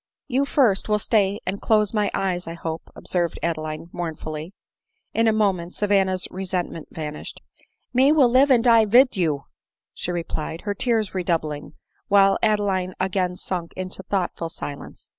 [0.35, 4.51] "You first will stay and close my eyes, I hope!" observed Adeline mournfully.
[5.13, 7.39] In a moment Savanna's resentment vanished."
[7.93, 9.43] Me will live and die vid you,"
[9.93, 11.73] she replied, her tears redoub ling,
[12.07, 15.07] while Adeline again sunk' into thoughtful silence.